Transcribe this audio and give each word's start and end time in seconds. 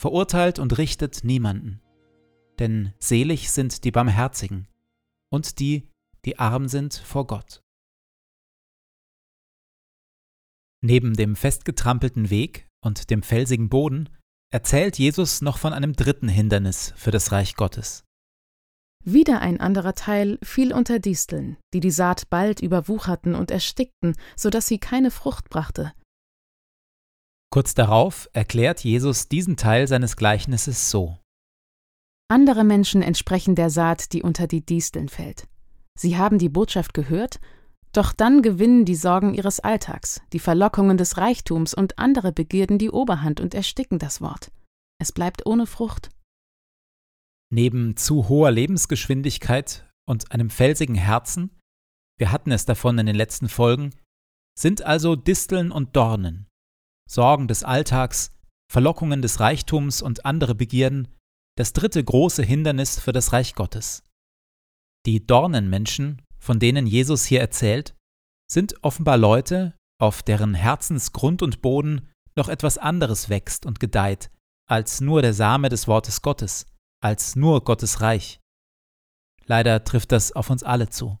verurteilt 0.00 0.58
und 0.58 0.78
richtet 0.78 1.24
niemanden. 1.24 1.82
Denn 2.58 2.94
selig 2.98 3.50
sind 3.50 3.84
die 3.84 3.90
Barmherzigen 3.90 4.66
und 5.30 5.58
die, 5.60 5.90
die 6.24 6.38
arm 6.38 6.68
sind 6.68 6.94
vor 6.94 7.26
Gott. 7.26 7.62
Neben 10.82 11.12
dem 11.12 11.36
festgetrampelten 11.36 12.30
Weg 12.30 12.66
und 12.82 13.10
dem 13.10 13.22
felsigen 13.22 13.68
Boden 13.68 14.08
erzählt 14.50 14.98
Jesus 14.98 15.42
noch 15.42 15.58
von 15.58 15.74
einem 15.74 15.92
dritten 15.92 16.28
Hindernis 16.28 16.94
für 16.96 17.10
das 17.10 17.30
Reich 17.30 17.54
Gottes. 17.54 18.04
Wieder 19.04 19.40
ein 19.40 19.60
anderer 19.60 19.94
Teil 19.94 20.38
fiel 20.42 20.72
unter 20.72 20.98
Disteln, 20.98 21.58
die 21.74 21.80
die 21.80 21.90
Saat 21.90 22.30
bald 22.30 22.60
überwucherten 22.60 23.34
und 23.34 23.50
erstickten, 23.50 24.14
so 24.34 24.48
dass 24.48 24.66
sie 24.66 24.78
keine 24.78 25.10
Frucht 25.10 25.50
brachte. 25.50 25.92
Kurz 27.52 27.74
darauf 27.74 28.28
erklärt 28.32 28.84
Jesus 28.84 29.28
diesen 29.28 29.56
Teil 29.56 29.88
seines 29.88 30.16
Gleichnisses 30.16 30.90
so. 30.90 31.18
Andere 32.28 32.62
Menschen 32.62 33.02
entsprechen 33.02 33.56
der 33.56 33.70
Saat, 33.70 34.12
die 34.12 34.22
unter 34.22 34.46
die 34.46 34.64
Disteln 34.64 35.08
fällt. 35.08 35.48
Sie 35.98 36.16
haben 36.16 36.38
die 36.38 36.48
Botschaft 36.48 36.94
gehört, 36.94 37.40
doch 37.92 38.12
dann 38.12 38.40
gewinnen 38.42 38.84
die 38.84 38.94
Sorgen 38.94 39.34
ihres 39.34 39.58
Alltags, 39.58 40.22
die 40.32 40.38
Verlockungen 40.38 40.96
des 40.96 41.16
Reichtums 41.16 41.74
und 41.74 41.98
andere 41.98 42.30
Begierden 42.30 42.78
die 42.78 42.90
Oberhand 42.90 43.40
und 43.40 43.52
ersticken 43.52 43.98
das 43.98 44.20
Wort. 44.20 44.52
Es 45.00 45.10
bleibt 45.10 45.44
ohne 45.44 45.66
Frucht. 45.66 46.10
Neben 47.52 47.96
zu 47.96 48.28
hoher 48.28 48.52
Lebensgeschwindigkeit 48.52 49.90
und 50.06 50.30
einem 50.30 50.50
felsigen 50.50 50.94
Herzen, 50.94 51.50
wir 52.16 52.30
hatten 52.30 52.52
es 52.52 52.64
davon 52.64 52.96
in 52.98 53.06
den 53.06 53.16
letzten 53.16 53.48
Folgen, 53.48 53.90
sind 54.56 54.82
also 54.82 55.16
Disteln 55.16 55.72
und 55.72 55.96
Dornen, 55.96 56.46
Sorgen 57.10 57.48
des 57.48 57.64
Alltags, 57.64 58.30
Verlockungen 58.70 59.20
des 59.20 59.40
Reichtums 59.40 60.00
und 60.00 60.24
andere 60.24 60.54
Begierden 60.54 61.08
das 61.58 61.72
dritte 61.72 62.02
große 62.04 62.44
Hindernis 62.44 63.00
für 63.00 63.10
das 63.10 63.32
Reich 63.32 63.56
Gottes. 63.56 64.04
Die 65.06 65.26
Dornenmenschen, 65.26 66.22
von 66.38 66.60
denen 66.60 66.86
Jesus 66.86 67.24
hier 67.24 67.40
erzählt, 67.40 67.96
sind 68.48 68.84
offenbar 68.84 69.18
Leute, 69.18 69.74
auf 70.00 70.22
deren 70.22 70.54
Herzensgrund 70.54 71.42
und 71.42 71.62
Boden 71.62 72.08
noch 72.36 72.48
etwas 72.48 72.78
anderes 72.78 73.28
wächst 73.28 73.66
und 73.66 73.80
gedeiht, 73.80 74.30
als 74.68 75.00
nur 75.00 75.20
der 75.20 75.34
Same 75.34 75.68
des 75.68 75.88
Wortes 75.88 76.22
Gottes, 76.22 76.66
als 77.02 77.34
nur 77.34 77.64
Gottes 77.64 78.00
Reich. 78.00 78.38
Leider 79.46 79.82
trifft 79.82 80.12
das 80.12 80.30
auf 80.30 80.48
uns 80.48 80.62
alle 80.62 80.90
zu. 80.90 81.18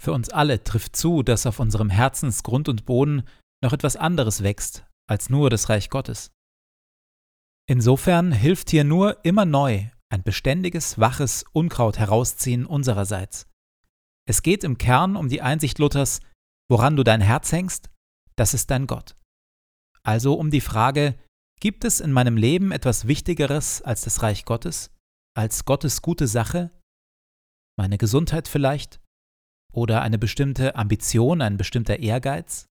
Für 0.00 0.12
uns 0.12 0.30
alle 0.30 0.64
trifft 0.64 0.96
zu, 0.96 1.22
dass 1.22 1.46
auf 1.46 1.60
unserem 1.60 1.90
Herzensgrund 1.90 2.70
und 2.70 2.86
Boden 2.86 3.28
noch 3.62 3.74
etwas 3.74 3.96
anderes 3.96 4.42
wächst 4.42 4.86
als 5.08 5.30
nur 5.30 5.50
das 5.50 5.68
Reich 5.68 5.90
Gottes. 5.90 6.32
Insofern 7.66 8.32
hilft 8.32 8.70
hier 8.70 8.84
nur 8.84 9.24
immer 9.24 9.44
neu 9.44 9.88
ein 10.10 10.22
beständiges, 10.22 10.98
waches 10.98 11.44
Unkraut 11.52 11.98
herausziehen 11.98 12.66
unsererseits. 12.66 13.48
Es 14.26 14.42
geht 14.42 14.62
im 14.62 14.78
Kern 14.78 15.16
um 15.16 15.28
die 15.28 15.42
Einsicht 15.42 15.78
Luthers, 15.78 16.20
woran 16.70 16.96
du 16.96 17.02
dein 17.02 17.20
Herz 17.20 17.50
hängst, 17.52 17.90
das 18.36 18.54
ist 18.54 18.70
dein 18.70 18.86
Gott. 18.86 19.16
Also 20.02 20.34
um 20.34 20.50
die 20.50 20.60
Frage, 20.60 21.18
gibt 21.60 21.84
es 21.84 22.00
in 22.00 22.12
meinem 22.12 22.36
Leben 22.36 22.72
etwas 22.72 23.06
Wichtigeres 23.06 23.82
als 23.82 24.02
das 24.02 24.22
Reich 24.22 24.44
Gottes, 24.44 24.94
als 25.34 25.64
Gottes 25.64 26.02
gute 26.02 26.26
Sache? 26.26 26.70
Meine 27.76 27.98
Gesundheit 27.98 28.46
vielleicht? 28.48 29.00
Oder 29.72 30.02
eine 30.02 30.18
bestimmte 30.18 30.76
Ambition, 30.76 31.42
ein 31.42 31.56
bestimmter 31.56 31.98
Ehrgeiz? 31.98 32.66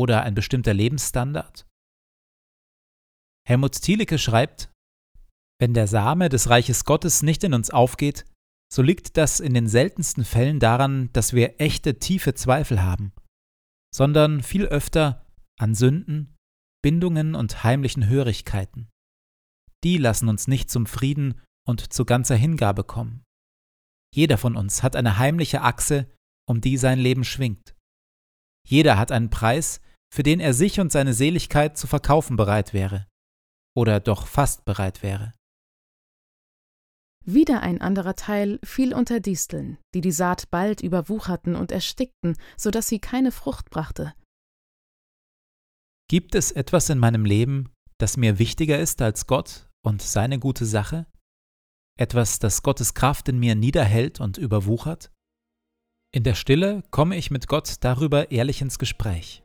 Oder 0.00 0.22
ein 0.22 0.34
bestimmter 0.34 0.72
Lebensstandard? 0.72 1.66
Helmut 3.46 3.82
Thielicke 3.82 4.16
schreibt, 4.16 4.72
wenn 5.60 5.74
der 5.74 5.86
Same 5.86 6.30
des 6.30 6.48
Reiches 6.48 6.86
Gottes 6.86 7.22
nicht 7.22 7.44
in 7.44 7.52
uns 7.52 7.68
aufgeht, 7.68 8.24
so 8.72 8.80
liegt 8.80 9.18
das 9.18 9.40
in 9.40 9.52
den 9.52 9.68
seltensten 9.68 10.24
Fällen 10.24 10.58
daran, 10.58 11.12
dass 11.12 11.34
wir 11.34 11.60
echte 11.60 11.98
tiefe 11.98 12.32
Zweifel 12.32 12.82
haben, 12.82 13.12
sondern 13.94 14.42
viel 14.42 14.64
öfter 14.64 15.26
an 15.58 15.74
Sünden, 15.74 16.34
Bindungen 16.82 17.34
und 17.34 17.62
heimlichen 17.62 18.08
Hörigkeiten. 18.08 18.88
Die 19.84 19.98
lassen 19.98 20.30
uns 20.30 20.48
nicht 20.48 20.70
zum 20.70 20.86
Frieden 20.86 21.42
und 21.68 21.92
zu 21.92 22.06
ganzer 22.06 22.36
Hingabe 22.36 22.84
kommen. 22.84 23.22
Jeder 24.14 24.38
von 24.38 24.56
uns 24.56 24.82
hat 24.82 24.96
eine 24.96 25.18
heimliche 25.18 25.60
Achse, 25.60 26.10
um 26.48 26.62
die 26.62 26.78
sein 26.78 26.98
Leben 26.98 27.24
schwingt. 27.24 27.76
Jeder 28.66 28.96
hat 28.96 29.12
einen 29.12 29.28
Preis, 29.28 29.82
für 30.12 30.22
den 30.22 30.40
er 30.40 30.54
sich 30.54 30.80
und 30.80 30.92
seine 30.92 31.14
Seligkeit 31.14 31.78
zu 31.78 31.86
verkaufen 31.86 32.36
bereit 32.36 32.72
wäre. 32.74 33.06
Oder 33.76 34.00
doch 34.00 34.26
fast 34.26 34.64
bereit 34.64 35.02
wäre. 35.02 35.34
Wieder 37.24 37.62
ein 37.62 37.80
anderer 37.80 38.16
Teil 38.16 38.58
fiel 38.64 38.94
unter 38.94 39.20
Disteln, 39.20 39.78
die 39.94 40.00
die 40.00 40.10
Saat 40.10 40.50
bald 40.50 40.80
überwucherten 40.80 41.54
und 41.54 41.70
erstickten, 41.70 42.36
so 42.56 42.70
dass 42.70 42.88
sie 42.88 42.98
keine 42.98 43.30
Frucht 43.30 43.70
brachte. 43.70 44.14
Gibt 46.08 46.34
es 46.34 46.50
etwas 46.50 46.88
in 46.88 46.98
meinem 46.98 47.24
Leben, 47.24 47.72
das 47.98 48.16
mir 48.16 48.38
wichtiger 48.38 48.80
ist 48.80 49.00
als 49.02 49.26
Gott 49.26 49.68
und 49.82 50.02
seine 50.02 50.38
gute 50.38 50.66
Sache? 50.66 51.06
Etwas, 51.98 52.38
das 52.38 52.62
Gottes 52.62 52.94
Kraft 52.94 53.28
in 53.28 53.38
mir 53.38 53.54
niederhält 53.54 54.18
und 54.18 54.38
überwuchert? 54.38 55.12
In 56.12 56.24
der 56.24 56.34
Stille 56.34 56.82
komme 56.90 57.16
ich 57.16 57.30
mit 57.30 57.46
Gott 57.46 57.76
darüber 57.80 58.32
ehrlich 58.32 58.62
ins 58.62 58.78
Gespräch. 58.78 59.44